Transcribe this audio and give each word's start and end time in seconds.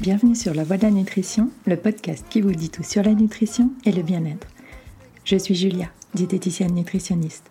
Bienvenue 0.00 0.34
sur 0.34 0.52
La 0.52 0.64
Voix 0.64 0.76
de 0.76 0.82
la 0.82 0.90
Nutrition, 0.90 1.50
le 1.66 1.76
podcast 1.76 2.24
qui 2.28 2.42
vous 2.42 2.52
dit 2.52 2.68
tout 2.68 2.82
sur 2.82 3.02
la 3.02 3.14
nutrition 3.14 3.70
et 3.86 3.92
le 3.92 4.02
bien-être. 4.02 4.46
Je 5.24 5.36
suis 5.36 5.54
Julia, 5.54 5.88
diététicienne 6.14 6.74
nutritionniste, 6.74 7.50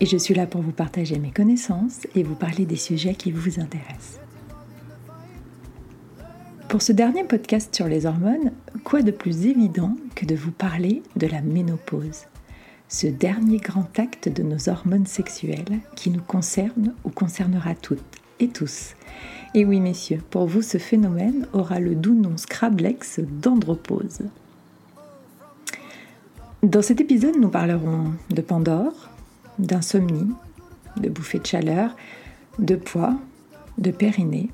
et 0.00 0.06
je 0.06 0.18
suis 0.18 0.34
là 0.34 0.46
pour 0.46 0.60
vous 0.60 0.72
partager 0.72 1.18
mes 1.18 1.30
connaissances 1.30 2.06
et 2.14 2.22
vous 2.22 2.34
parler 2.34 2.66
des 2.66 2.76
sujets 2.76 3.14
qui 3.14 3.32
vous 3.32 3.58
intéressent. 3.58 4.20
Pour 6.68 6.82
ce 6.82 6.92
dernier 6.92 7.24
podcast 7.24 7.74
sur 7.74 7.86
les 7.86 8.04
hormones, 8.04 8.52
quoi 8.84 9.00
de 9.00 9.10
plus 9.10 9.46
évident 9.46 9.96
que 10.14 10.26
de 10.26 10.34
vous 10.34 10.52
parler 10.52 11.02
de 11.16 11.26
la 11.26 11.40
ménopause 11.40 12.26
ce 12.88 13.06
dernier 13.06 13.56
grand 13.56 13.98
acte 13.98 14.28
de 14.28 14.42
nos 14.42 14.68
hormones 14.68 15.06
sexuelles 15.06 15.80
qui 15.96 16.10
nous 16.10 16.22
concerne 16.22 16.94
ou 17.04 17.10
concernera 17.10 17.74
toutes 17.74 18.20
et 18.40 18.48
tous. 18.48 18.94
Et 19.54 19.64
oui, 19.64 19.80
messieurs, 19.80 20.20
pour 20.30 20.46
vous, 20.46 20.62
ce 20.62 20.78
phénomène 20.78 21.46
aura 21.52 21.80
le 21.80 21.94
doux 21.94 22.14
nom 22.14 22.36
Scrablex 22.36 23.20
d'andropause. 23.20 24.20
Dans 26.62 26.82
cet 26.82 27.00
épisode, 27.00 27.36
nous 27.40 27.48
parlerons 27.48 28.12
de 28.30 28.42
Pandore, 28.42 29.10
d'insomnie, 29.58 30.32
de 30.96 31.08
bouffées 31.08 31.38
de 31.38 31.46
chaleur, 31.46 31.96
de 32.58 32.76
poids, 32.76 33.14
de 33.78 33.90
périnée 33.90 34.50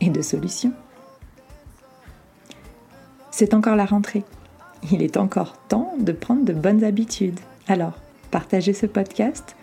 et 0.00 0.10
de 0.10 0.22
solutions. 0.22 0.72
C'est 3.30 3.54
encore 3.54 3.76
la 3.76 3.86
rentrée 3.86 4.24
il 4.90 5.02
est 5.02 5.16
encore 5.16 5.56
temps 5.68 5.94
de 5.98 6.12
prendre 6.12 6.44
de 6.44 6.52
bonnes 6.52 6.84
habitudes. 6.84 7.40
Alors, 7.68 7.98
partagez 8.30 8.72
ce 8.72 8.86
podcast, 8.86 9.56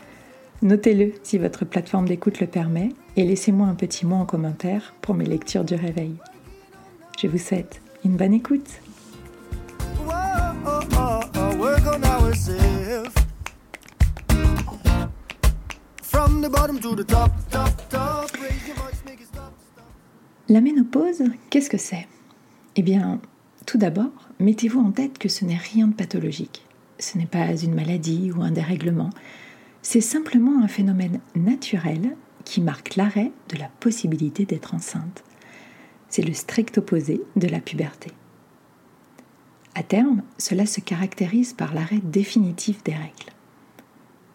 notez-le 0.61 1.13
si 1.23 1.37
votre 1.37 1.65
plateforme 1.65 2.07
d'écoute 2.07 2.39
le 2.39 2.47
permet 2.47 2.89
et 3.17 3.25
laissez-moi 3.25 3.67
un 3.67 3.75
petit 3.75 4.05
mot 4.05 4.15
en 4.15 4.25
commentaire 4.25 4.93
pour 5.01 5.15
mes 5.15 5.25
lectures 5.25 5.63
du 5.63 5.75
réveil. 5.75 6.15
Je 7.21 7.27
vous 7.27 7.37
souhaite 7.37 7.81
une 8.03 8.15
bonne 8.15 8.33
écoute. 8.33 8.69
La 20.49 20.61
ménopause, 20.61 21.23
qu'est-ce 21.49 21.69
que 21.69 21.77
c'est? 21.77 22.07
Eh 22.75 22.81
bien, 22.81 23.19
tout 23.65 23.77
d'abord, 23.77 24.29
mettez-vous 24.39 24.79
en 24.79 24.91
tête 24.91 25.17
que 25.17 25.29
ce 25.29 25.45
n'est 25.45 25.55
rien 25.55 25.87
de 25.87 25.93
pathologique. 25.93 26.65
Ce 26.99 27.17
n'est 27.17 27.25
pas 27.25 27.55
une 27.55 27.73
maladie 27.73 28.31
ou 28.35 28.41
un 28.41 28.51
dérèglement. 28.51 29.09
C'est 29.81 30.01
simplement 30.01 30.63
un 30.63 30.67
phénomène 30.67 31.19
naturel 31.35 32.15
qui 32.51 32.59
marque 32.59 32.97
l'arrêt 32.97 33.31
de 33.47 33.57
la 33.57 33.69
possibilité 33.79 34.43
d'être 34.43 34.75
enceinte. 34.75 35.23
C'est 36.09 36.21
le 36.21 36.33
strict 36.33 36.77
opposé 36.79 37.21
de 37.37 37.47
la 37.47 37.61
puberté. 37.61 38.11
À 39.73 39.83
terme, 39.83 40.21
cela 40.37 40.65
se 40.65 40.81
caractérise 40.81 41.53
par 41.53 41.73
l'arrêt 41.73 42.01
définitif 42.03 42.83
des 42.83 42.91
règles. 42.91 43.31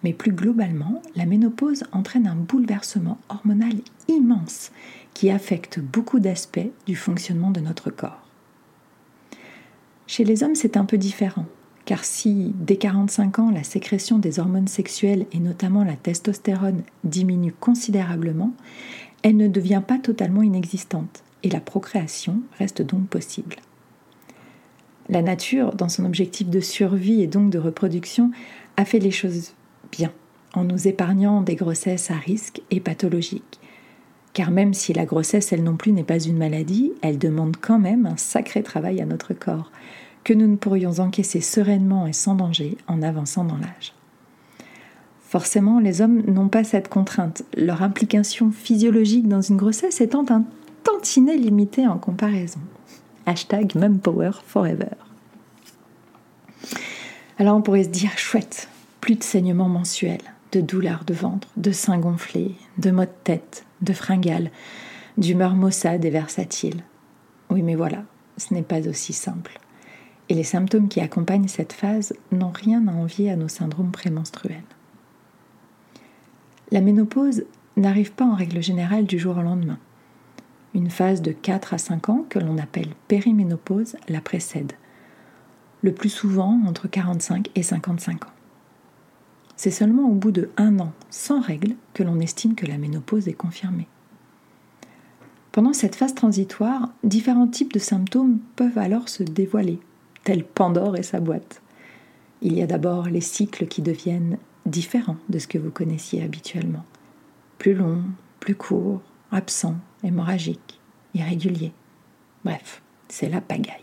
Mais 0.03 0.15
plus 0.15 0.33
globalement, 0.33 1.03
la 1.15 1.27
ménopause 1.27 1.85
entraîne 1.93 2.27
un 2.27 2.37
bouleversement 2.37 3.19
hormonal 3.29 3.75
immense 4.09 4.73
qui 5.13 5.29
affecte 5.29 5.79
beaucoup 5.79 6.19
d'aspects 6.19 6.71
du 6.87 6.97
fonctionnement 6.97 7.51
de 7.51 7.61
notre 7.61 7.91
corps. 7.91 8.27
Chez 10.07 10.25
les 10.25 10.43
hommes, 10.43 10.55
c'est 10.55 10.79
un 10.79 10.87
peu 10.87 10.97
différent, 10.97 11.45
car 11.87 12.05
si 12.05 12.53
dès 12.59 12.77
45 12.77 13.39
ans, 13.39 13.51
la 13.51 13.63
sécrétion 13.63 14.19
des 14.19 14.39
hormones 14.39 14.69
sexuelles 14.69 15.27
et 15.33 15.39
notamment 15.39 15.85
la 15.85 15.95
testostérone 15.95 16.83
diminue 17.05 17.55
considérablement, 17.59 18.53
elle 19.23 19.37
ne 19.37 19.49
devient 19.49 19.83
pas 19.87 19.99
totalement 19.99 20.43
inexistante 20.43 21.23
et 21.43 21.49
la 21.49 21.61
procréation 21.61 22.41
reste 22.59 22.83
donc 22.83 23.07
possible. 23.07 23.57
La 25.09 25.23
nature, 25.23 25.77
dans 25.77 25.89
son 25.89 26.05
objectif 26.05 26.49
de 26.49 26.59
survie 26.59 27.23
et 27.23 27.29
donc 27.29 27.51
de 27.51 27.59
reproduction, 27.59 28.33
a 28.77 28.85
fait 28.85 28.99
les 28.99 29.13
choses 29.13 29.53
bien, 29.93 30.13
en 30.55 30.65
nous 30.65 30.89
épargnant 30.89 31.41
des 31.41 31.55
grossesses 31.55 32.11
à 32.11 32.17
risque 32.17 32.61
et 32.73 32.81
pathologiques. 32.81 33.61
Car 34.33 34.51
même 34.51 34.75
si 34.75 34.93
la 34.93 35.07
grossesse, 35.07 35.53
elle 35.53 35.63
non 35.63 35.77
plus, 35.77 35.93
n'est 35.93 36.03
pas 36.03 36.19
une 36.19 36.37
maladie, 36.37 36.93
elle 37.01 37.19
demande 37.19 37.57
quand 37.57 37.79
même 37.79 38.07
un 38.07 38.17
sacré 38.17 38.65
travail 38.65 39.01
à 39.01 39.07
notre 39.07 39.33
corps, 39.33 39.71
que 40.27 40.35
nous 40.35 40.49
ne 40.49 40.57
pourrions 40.57 40.99
encaisser 40.99 41.41
sereinement 41.41 42.09
et 42.09 42.13
sans 42.13 42.35
danger 42.35 42.77
en 42.89 43.01
avançant 43.01 43.45
dans 43.45 43.59
l'âge. 43.59 43.95
Forcément, 45.21 45.79
les 45.79 46.01
hommes 46.01 46.21
n'ont 46.23 46.49
pas 46.49 46.65
cette 46.65 46.89
contrainte, 46.89 47.45
leur 47.57 47.81
implication 47.83 48.51
physiologique 48.51 49.29
dans 49.29 49.41
une 49.41 49.57
grossesse 49.57 50.01
étant 50.01 50.27
un 50.31 50.43
tantinet 50.83 51.37
limité 51.37 51.87
en 51.87 51.99
comparaison. 51.99 52.59
Hashtag 53.27 53.77
Mumpower 53.77 54.33
Forever. 54.45 54.97
Alors 57.39 57.57
on 57.57 57.63
pourrait 57.63 57.85
se 57.85 57.91
dire, 57.91 58.19
chouette, 58.19 58.69
plus 59.01 59.15
de 59.15 59.23
saignements 59.23 59.69
mensuels, 59.69 60.19
de 60.51 60.61
douleurs 60.61 61.05
de 61.07 61.15
ventre, 61.15 61.47
de 61.57 61.71
seins 61.71 61.99
gonflés, 61.99 62.57
de 62.79 62.91
maux 62.91 63.03
de 63.03 63.11
tête, 63.23 63.65
de 63.81 63.93
fringales, 63.93 64.51
d'humeur 65.19 65.55
maussade 65.55 66.05
et 66.05 66.11
versatile. 66.11 66.83
Oui, 67.49 67.63
mais 67.63 67.77
voilà, 67.77 68.03
ce 68.39 68.55
n'est 68.55 68.63
pas 68.63 68.89
aussi 68.89 69.13
simple. 69.13 69.61
Et 70.29 70.35
les 70.35 70.45
symptômes 70.45 70.89
qui 70.89 71.01
accompagnent 71.01 71.49
cette 71.49 71.73
phase 71.73 72.15
n'ont 72.33 72.51
rien 72.51 72.87
à 72.89 72.93
envier 72.93 73.31
à 73.31 73.37
nos 73.37 73.49
syndromes 73.49 73.93
prémenstruels. 73.93 74.63
La 76.73 76.81
ménopause 76.81 77.45
n'arrive 77.77 78.13
pas 78.13 78.25
en 78.25 78.35
règle 78.35 78.63
générale 78.63 79.07
du 79.07 79.19
jour 79.19 79.37
au 79.37 79.43
lendemain. 79.43 79.79
Une 80.75 80.91
phase 80.91 81.23
de 81.23 81.31
4 81.31 81.75
à 81.75 81.79
5 81.79 82.09
ans, 82.09 82.27
que 82.29 82.39
l'on 82.39 82.59
appelle 82.59 82.91
périménopause, 83.07 83.97
la 84.09 84.21
précède, 84.21 84.73
le 85.83 85.93
plus 85.93 86.09
souvent 86.09 86.61
entre 86.67 86.89
45 86.89 87.51
et 87.55 87.63
55 87.63 88.25
ans. 88.25 88.33
C'est 89.57 89.71
seulement 89.71 90.09
au 90.09 90.15
bout 90.15 90.33
de 90.33 90.51
un 90.57 90.79
an 90.81 90.93
sans 91.09 91.41
règles 91.41 91.77
que 91.95 92.03
l'on 92.03 92.21
estime 92.21 92.55
que 92.55 92.67
la 92.67 92.79
ménopause 92.79 93.29
est 93.29 93.33
confirmée. 93.33 93.89
Pendant 95.53 95.73
cette 95.73 95.97
phase 95.97 96.15
transitoire, 96.15 96.91
différents 97.05 97.47
types 97.49 97.73
de 97.73 97.79
symptômes 97.79 98.39
peuvent 98.57 98.77
alors 98.77 99.09
se 99.09 99.23
dévoiler, 99.23 99.81
tels 100.27 100.45
Pandore 100.45 100.97
et 100.97 101.05
sa 101.05 101.21
boîte. 101.21 101.63
Il 102.43 102.53
y 102.53 102.61
a 102.61 102.67
d'abord 102.67 103.07
les 103.07 103.21
cycles 103.21 103.69
qui 103.69 103.81
deviennent 103.81 104.39
différents 104.67 105.19
de 105.29 105.39
ce 105.39 105.47
que 105.47 105.57
vous 105.57 105.71
connaissiez 105.71 106.21
habituellement. 106.25 106.85
Plus 107.59 107.75
longs, 107.75 108.03
plus 108.41 108.57
courts, 108.57 109.03
absents, 109.31 109.77
hémorragiques, 110.03 110.81
irréguliers. 111.15 111.73
Bref, 112.45 112.83
c'est 113.07 113.29
la 113.29 113.41
pagaille. 113.41 113.77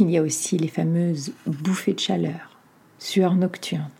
Il 0.00 0.10
y 0.10 0.18
a 0.18 0.22
aussi 0.22 0.58
les 0.58 0.68
fameuses 0.68 1.32
bouffées 1.46 1.94
de 1.94 2.00
chaleur, 2.00 2.58
sueur 2.98 3.36
nocturne. 3.36 3.90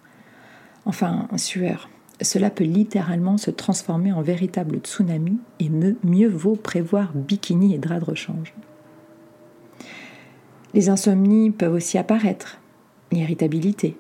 Enfin, 0.85 1.29
sueur. 1.37 1.89
Cela 2.23 2.51
peut 2.51 2.65
littéralement 2.65 3.39
se 3.39 3.53
transformer 3.53 4.13
en 4.13 4.21
véritable 4.21 4.79
tsunami 4.79 5.39
et 5.61 5.71
mieux 5.71 6.29
vaut 6.29 6.57
prévoir 6.57 7.13
bikini 7.15 7.73
et 7.73 7.79
drap 7.79 8.01
de 8.01 8.05
rechange. 8.05 8.53
Les 10.75 10.89
insomnies 10.89 11.51
peuvent 11.51 11.75
aussi 11.75 11.99
apparaître, 11.99 12.59
l'irritabilité. 13.11 13.97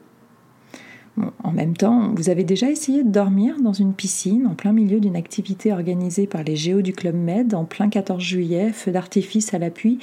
en 1.42 1.52
même 1.52 1.76
temps, 1.76 2.14
vous 2.14 2.30
avez 2.30 2.44
déjà 2.44 2.70
essayé 2.70 3.02
de 3.02 3.10
dormir 3.10 3.60
dans 3.60 3.72
une 3.72 3.92
piscine 3.92 4.46
en 4.46 4.54
plein 4.54 4.72
milieu 4.72 5.00
d'une 5.00 5.16
activité 5.16 5.72
organisée 5.72 6.26
par 6.26 6.44
les 6.44 6.56
géos 6.56 6.80
du 6.80 6.92
Club 6.92 7.14
Med 7.14 7.54
en 7.54 7.64
plein 7.64 7.88
14 7.88 8.22
juillet, 8.22 8.72
feu 8.72 8.92
d'artifice 8.92 9.52
à 9.52 9.58
l'appui 9.58 9.98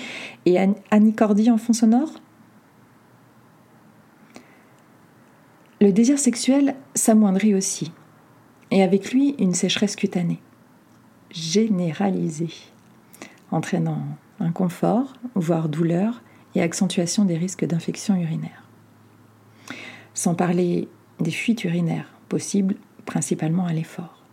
et 0.45 0.57
anicordie 0.91 1.49
en 1.49 1.57
fond 1.57 1.73
sonore? 1.73 2.11
Le 5.79 5.91
désir 5.91 6.19
sexuel 6.19 6.75
s'amoindrit 6.95 7.55
aussi, 7.55 7.91
et 8.71 8.83
avec 8.83 9.11
lui 9.11 9.35
une 9.39 9.53
sécheresse 9.53 9.95
cutanée, 9.95 10.41
généralisée, 11.31 12.53
entraînant 13.51 14.03
inconfort, 14.39 15.13
voire 15.35 15.69
douleur 15.69 16.21
accentuation 16.61 17.25
des 17.25 17.37
risques 17.37 17.65
d'infection 17.65 18.15
urinaire. 18.15 18.63
Sans 20.13 20.35
parler 20.35 20.87
des 21.19 21.31
fuites 21.31 21.63
urinaires, 21.63 22.11
possibles 22.29 22.75
principalement 23.05 23.65
à 23.65 23.73
l'effort. 23.73 24.23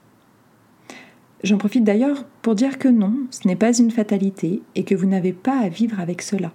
J'en 1.43 1.59
profite 1.59 1.85
d'ailleurs 1.85 2.25
pour 2.43 2.55
dire 2.55 2.79
que 2.79 2.88
non, 2.88 3.15
ce 3.31 3.47
n'est 3.47 3.56
pas 3.56 3.76
une 3.76 3.91
fatalité 3.91 4.62
et 4.75 4.85
que 4.85 4.94
vous 4.94 5.06
n'avez 5.06 5.32
pas 5.35 5.59
à 5.59 5.69
vivre 5.69 6.00
avec 6.00 6.23
cela. 6.23 6.53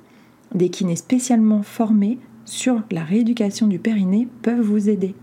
Des 0.56 0.70
kinés 0.70 0.96
spécialement 0.96 1.62
formés 1.62 2.18
sur 2.46 2.82
la 2.90 3.04
rééducation 3.04 3.68
du 3.68 3.78
périnée 3.78 4.28
peuvent 4.42 4.62
vous 4.62 4.90
aider. 4.90 5.14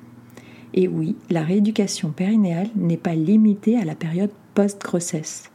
Et 0.74 0.86
oui, 0.86 1.16
la 1.30 1.42
rééducation 1.42 2.10
périnéale 2.10 2.68
n'est 2.76 2.96
pas 2.96 3.14
limitée 3.14 3.76
à 3.76 3.84
la 3.84 3.96
période 3.96 4.30
post-grossesse. 4.54 5.50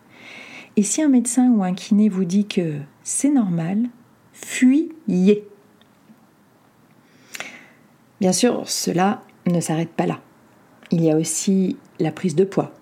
Et 0.76 0.84
si 0.84 1.02
un 1.02 1.10
médecin 1.10 1.50
ou 1.52 1.64
un 1.64 1.74
kiné 1.74 2.10
vous 2.10 2.26
dit 2.26 2.46
que 2.46 2.80
c'est 3.04 3.32
normal, 3.32 3.90
fuyez. 4.34 5.48
Bien 8.20 8.34
sûr, 8.34 8.70
cela 8.70 9.24
ne 9.48 9.60
s'arrête 9.60 9.90
pas 9.90 10.06
là. 10.06 10.20
Il 10.92 11.04
y 11.04 11.10
a 11.10 11.18
aussi 11.18 11.78
la 12.00 12.12
prise 12.12 12.36
de 12.36 12.44
poids, 12.44 12.74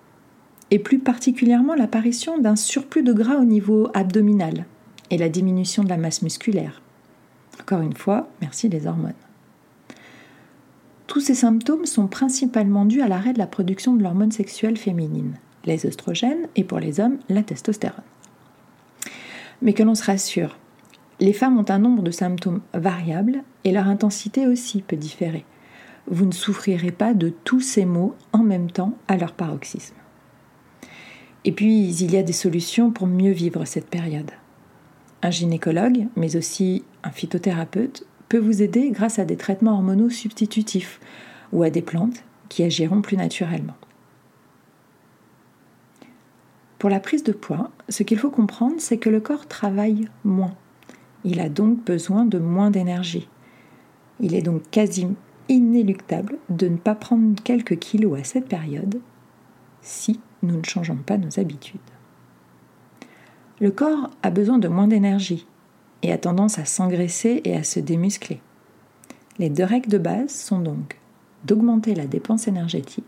et 0.70 0.78
plus 0.78 0.98
particulièrement 0.98 1.74
l'apparition 1.74 2.38
d'un 2.38 2.56
surplus 2.56 3.02
de 3.02 3.12
gras 3.12 3.36
au 3.36 3.44
niveau 3.44 3.88
abdominal 3.94 4.66
et 5.10 5.18
la 5.18 5.28
diminution 5.28 5.84
de 5.84 5.88
la 5.88 5.96
masse 5.96 6.22
musculaire. 6.22 6.82
Encore 7.60 7.80
une 7.80 7.96
fois, 7.96 8.28
merci 8.40 8.68
les 8.68 8.86
hormones. 8.86 9.12
Tous 11.06 11.20
ces 11.20 11.34
symptômes 11.34 11.86
sont 11.86 12.06
principalement 12.06 12.84
dus 12.84 13.02
à 13.02 13.08
l'arrêt 13.08 13.32
de 13.32 13.38
la 13.38 13.48
production 13.48 13.94
de 13.94 14.02
l'hormone 14.02 14.30
sexuelle 14.30 14.76
féminine, 14.76 15.34
les 15.64 15.84
oestrogènes 15.84 16.46
et 16.54 16.64
pour 16.64 16.78
les 16.78 17.00
hommes, 17.00 17.18
la 17.28 17.42
testostérone. 17.42 18.04
Mais 19.60 19.72
que 19.72 19.82
l'on 19.82 19.96
se 19.96 20.04
rassure, 20.04 20.56
les 21.20 21.34
femmes 21.34 21.58
ont 21.58 21.70
un 21.70 21.78
nombre 21.78 22.02
de 22.02 22.10
symptômes 22.10 22.62
variables 22.72 23.42
et 23.64 23.72
leur 23.72 23.86
intensité 23.86 24.46
aussi 24.46 24.80
peut 24.80 24.96
différer. 24.96 25.44
Vous 26.06 26.24
ne 26.24 26.32
souffrirez 26.32 26.92
pas 26.92 27.12
de 27.12 27.28
tous 27.28 27.60
ces 27.60 27.84
maux 27.84 28.14
en 28.32 28.42
même 28.42 28.70
temps 28.70 28.94
à 29.06 29.16
leur 29.16 29.32
paroxysme. 29.32 29.94
Et 31.44 31.52
puis, 31.52 31.88
il 31.88 32.10
y 32.10 32.16
a 32.16 32.22
des 32.22 32.32
solutions 32.32 32.90
pour 32.90 33.06
mieux 33.06 33.32
vivre 33.32 33.64
cette 33.64 33.88
période. 33.88 34.30
Un 35.22 35.30
gynécologue, 35.30 36.06
mais 36.16 36.36
aussi 36.36 36.84
un 37.02 37.10
phytothérapeute, 37.10 38.06
peut 38.28 38.38
vous 38.38 38.62
aider 38.62 38.90
grâce 38.90 39.18
à 39.18 39.24
des 39.24 39.36
traitements 39.36 39.74
hormonaux 39.74 40.10
substitutifs 40.10 41.00
ou 41.52 41.62
à 41.62 41.70
des 41.70 41.82
plantes 41.82 42.24
qui 42.48 42.62
agiront 42.62 43.02
plus 43.02 43.16
naturellement. 43.16 43.76
Pour 46.78 46.88
la 46.88 47.00
prise 47.00 47.24
de 47.24 47.32
poids, 47.32 47.70
ce 47.90 48.02
qu'il 48.02 48.18
faut 48.18 48.30
comprendre, 48.30 48.76
c'est 48.78 48.96
que 48.96 49.10
le 49.10 49.20
corps 49.20 49.46
travaille 49.46 50.08
moins. 50.24 50.54
Il 51.24 51.40
a 51.40 51.48
donc 51.48 51.84
besoin 51.84 52.24
de 52.24 52.38
moins 52.38 52.70
d'énergie. 52.70 53.28
Il 54.20 54.34
est 54.34 54.42
donc 54.42 54.62
quasi 54.70 55.06
inéluctable 55.48 56.38
de 56.48 56.68
ne 56.68 56.76
pas 56.76 56.94
prendre 56.94 57.40
quelques 57.42 57.78
kilos 57.78 58.18
à 58.18 58.24
cette 58.24 58.48
période 58.48 59.00
si 59.82 60.20
nous 60.42 60.56
ne 60.56 60.64
changeons 60.64 60.96
pas 60.96 61.18
nos 61.18 61.38
habitudes. 61.38 61.80
Le 63.60 63.70
corps 63.70 64.10
a 64.22 64.30
besoin 64.30 64.58
de 64.58 64.68
moins 64.68 64.88
d'énergie 64.88 65.46
et 66.02 66.12
a 66.12 66.18
tendance 66.18 66.58
à 66.58 66.64
s'engraisser 66.64 67.42
et 67.44 67.54
à 67.54 67.64
se 67.64 67.80
démuscler. 67.80 68.40
Les 69.38 69.50
deux 69.50 69.64
règles 69.64 69.90
de 69.90 69.98
base 69.98 70.30
sont 70.30 70.60
donc 70.60 70.98
d'augmenter 71.44 71.94
la 71.94 72.06
dépense 72.06 72.48
énergétique 72.48 73.04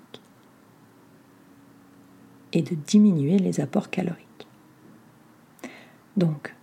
et 2.53 2.63
de 2.63 2.75
diminuer 2.75 3.39
les 3.39 3.61
apports 3.61 3.91
caloriques. 3.91 4.47
Donc, 6.17 6.55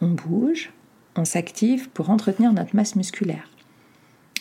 on 0.00 0.08
bouge, 0.08 0.72
on 1.16 1.24
s'active 1.24 1.88
pour 1.90 2.10
entretenir 2.10 2.52
notre 2.52 2.76
masse 2.76 2.96
musculaire 2.96 3.50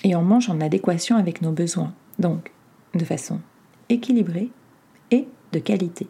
et 0.04 0.15
on 0.15 0.21
mange 0.21 0.50
en 0.50 0.62
adéquation 0.62 1.18
avec 1.18 1.42
nos 1.42 1.51
besoins, 1.51 1.94
donc 2.19 2.51
de 2.94 3.06
façon 3.06 3.39
équilibrée 3.89 4.50
et 5.12 5.27
de 5.54 5.59
qualité 5.59 6.07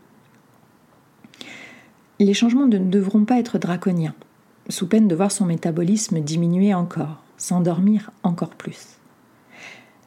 les 2.20 2.34
changements 2.34 2.68
ne 2.68 2.78
devront 2.78 3.26
pas 3.26 3.40
être 3.40 3.58
draconiens, 3.58 4.16
sous 4.70 4.88
peine 4.88 5.08
de 5.08 5.16
voir 5.16 5.32
son 5.32 5.46
métabolisme 5.46 6.20
diminuer 6.20 6.74
encore, 6.74 7.24
s'endormir 7.38 8.12
encore 8.24 8.56
plus. 8.56 8.98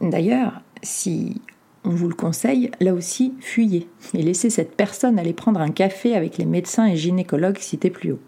D'ailleurs, 0.01 0.61
si 0.83 1.41
on 1.85 1.91
vous 1.91 2.09
le 2.09 2.15
conseille, 2.15 2.71
là 2.81 2.95
aussi, 2.95 3.35
fuyez 3.41 3.89
et 4.15 4.23
laissez 4.23 4.51
cette 4.51 4.77
personne 4.77 5.19
aller 5.19 5.33
prendre 5.33 5.61
un 5.61 5.71
café 5.71 6.17
avec 6.17 6.39
les 6.39 6.47
médecins 6.47 6.87
et 6.87 6.97
gynécologues 6.97 7.59
cités 7.59 7.91
plus 7.91 8.13
haut. 8.13 8.21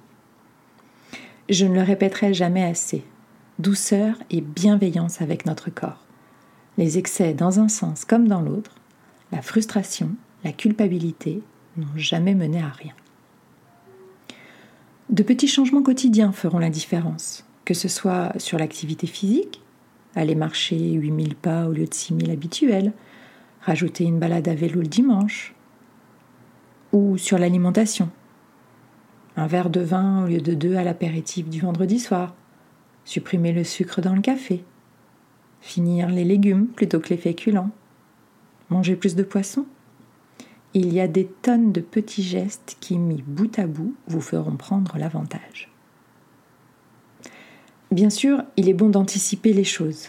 Je 1.49 1.67
ne 1.67 1.75
le 1.75 1.83
répéterai 1.83 2.35
jamais 2.35 2.63
assez. 2.63 3.05
Douceur 3.59 4.15
et 4.31 4.41
bienveillance 4.41 5.21
avec 5.21 5.45
notre 5.45 5.71
corps. 5.71 6.05
Les 6.79 6.99
excès 6.99 7.35
dans 7.35 7.61
un 7.61 7.69
sens 7.69 8.05
comme 8.05 8.29
dans 8.29 8.41
l'autre, 8.41 8.77
la 9.33 9.43
frustration, 9.43 10.11
la 10.45 10.53
culpabilité 10.53 11.43
n'ont 11.77 11.97
jamais 11.97 12.35
mené 12.35 12.61
à 12.61 12.69
rien. 12.69 12.93
De 15.11 15.23
petits 15.23 15.49
changements 15.49 15.83
quotidiens 15.83 16.33
feront 16.33 16.59
la 16.59 16.71
différence, 16.71 17.45
que 17.65 17.75
ce 17.75 17.89
soit 17.89 18.33
sur 18.39 18.59
l'activité 18.59 19.07
physique, 19.07 19.61
aller 20.15 20.35
marcher 20.35 20.93
8000 20.93 21.35
pas 21.35 21.67
au 21.67 21.73
lieu 21.73 21.87
de 21.87 21.95
6000 21.95 22.31
habituels, 22.31 22.93
rajouter 23.63 24.05
une 24.05 24.19
balade 24.19 24.49
à 24.49 24.55
vélo 24.55 24.81
le 24.81 24.87
dimanche, 24.87 25.55
ou 26.93 27.19
sur 27.19 27.39
l'alimentation, 27.39 28.11
un 29.37 29.47
verre 29.47 29.71
de 29.71 29.81
vin 29.81 30.25
au 30.25 30.27
lieu 30.27 30.41
de 30.41 30.55
deux 30.55 30.77
à 30.77 30.85
l'apéritif 30.85 31.49
du 31.49 31.61
vendredi 31.61 31.99
soir, 31.99 32.35
supprimer 33.05 33.53
le 33.53 33.65
sucre 33.65 34.01
dans 34.01 34.15
le 34.15 34.21
café, 34.21 34.65
finir 35.61 36.09
les 36.09 36.25
légumes 36.25 36.67
plutôt 36.67 37.01
que 37.01 37.11
les 37.11 37.17
féculents, 37.17 37.71
manger 38.71 38.97
plus 38.97 39.17
de 39.17 39.23
poissons 39.23 39.67
il 40.75 40.93
y 40.93 41.01
a 41.01 41.09
des 41.09 41.27
tonnes 41.27 41.73
de 41.73 41.81
petits 41.81 42.23
gestes 42.23 42.77
qui, 42.81 42.97
mis 42.97 43.23
bout 43.27 43.59
à 43.59 43.67
bout, 43.67 43.95
vous 44.07 44.23
feront 44.23 44.57
prendre 44.57 44.97
l'avantage. 44.97 45.71
Bien 47.91 48.09
sûr, 48.09 48.43
il 48.57 48.71
est 48.71 48.75
bon 48.75 48.89
d'anticiper 48.89 49.53
les 49.53 49.65
choses. 49.65 50.09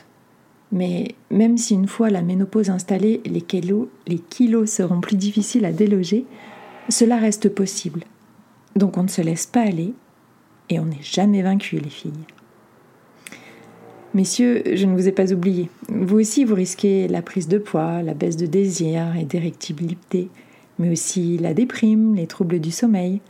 Mais 0.72 1.16
même 1.30 1.58
si 1.58 1.74
une 1.74 1.88
fois 1.88 2.10
la 2.10 2.22
ménopause 2.22 2.70
installée, 2.70 3.22
les 3.26 3.42
kilos, 3.42 3.90
les 4.08 4.20
kilos 4.20 4.72
seront 4.72 5.02
plus 5.02 5.18
difficiles 5.18 5.66
à 5.66 5.74
déloger, 5.74 6.26
cela 6.88 7.18
reste 7.18 7.50
possible. 7.50 8.04
Donc 8.76 8.98
on 8.98 9.04
ne 9.04 9.08
se 9.08 9.22
laisse 9.22 9.46
pas 9.46 9.62
aller 9.62 9.94
et 10.70 10.80
on 10.80 10.86
n'est 10.86 11.02
jamais 11.02 11.42
vaincu, 11.42 11.78
les 11.78 11.90
filles. 11.90 12.12
Messieurs, 14.14 14.64
je 14.74 14.86
ne 14.86 14.94
vous 14.94 15.08
ai 15.08 15.12
pas 15.12 15.34
oublié. 15.34 15.70
Vous 15.90 16.20
aussi, 16.20 16.46
vous 16.46 16.56
risquez 16.56 17.08
la 17.08 17.22
prise 17.22 17.48
de 17.48 17.58
poids, 17.58 18.04
la 18.04 18.14
baisse 18.14 18.38
de 18.38 18.46
désir 18.46 19.16
et 19.16 19.26
d'érectibilité 19.26 20.30
mais 20.80 20.92
aussi 20.92 21.38
la 21.38 21.54
déprime, 21.54 22.16
les 22.16 22.28
troubles 22.28 22.60
du 22.60 22.72
sommeil, 22.72 23.22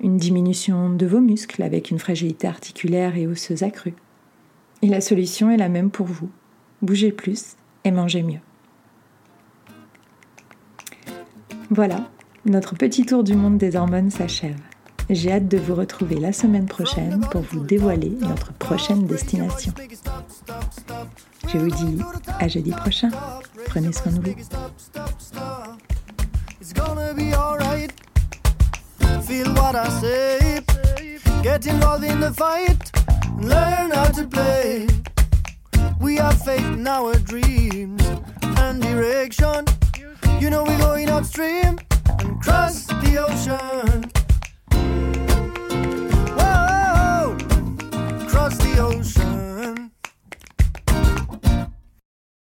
une 0.00 0.16
diminution 0.16 0.90
de 0.90 1.06
vos 1.06 1.20
muscles 1.20 1.62
avec 1.62 1.90
une 1.90 1.98
fragilité 1.98 2.46
articulaire 2.46 3.16
et 3.16 3.26
osseuse 3.26 3.62
accrue. 3.62 3.94
Et 4.82 4.86
la 4.86 5.00
solution 5.00 5.50
est 5.50 5.56
la 5.56 5.68
même 5.68 5.90
pour 5.90 6.06
vous. 6.06 6.30
Bougez 6.82 7.10
plus 7.10 7.56
et 7.84 7.90
mangez 7.90 8.22
mieux. 8.22 8.40
Voilà, 11.70 12.08
notre 12.46 12.76
petit 12.76 13.04
tour 13.04 13.24
du 13.24 13.34
monde 13.34 13.58
des 13.58 13.76
hormones 13.76 14.10
s'achève. 14.10 14.56
J'ai 15.10 15.32
hâte 15.32 15.48
de 15.48 15.56
vous 15.56 15.74
retrouver 15.74 16.16
la 16.16 16.32
semaine 16.32 16.66
prochaine 16.66 17.20
pour 17.30 17.40
vous 17.40 17.60
dévoiler 17.60 18.10
notre 18.20 18.52
prochaine 18.52 19.06
destination. 19.06 19.72
Je 21.46 21.56
vous 21.56 21.70
dis 21.70 21.98
à 22.38 22.46
jeudi 22.48 22.72
prochain. 22.72 23.10
Prenez 23.66 23.92
soin 23.92 24.12
de 24.12 24.20
vous. 24.20 24.34
Get 31.42 31.66
involved 31.66 32.04
in 32.04 32.20
the 32.20 32.32
fight. 32.34 32.90
Learn 33.40 33.90
how 33.92 34.10
to 34.10 34.26
play. 34.26 34.86
We 36.00 36.16
have 36.16 36.42
faith 36.42 36.66
in 36.74 36.86
our 36.86 37.14
dreams 37.14 38.02
and 38.58 38.82
direction. 38.82 39.64
You 40.40 40.50
know 40.50 40.64
we're 40.64 40.78
going 40.78 41.08
upstream 41.08 41.78
and 42.18 42.40
cross 42.42 42.86
the 42.86 43.18
ocean. 43.18 44.17